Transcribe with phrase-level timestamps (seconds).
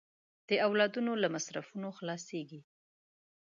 [0.49, 2.61] د اولادونو د مصرفونو خلاصېږي.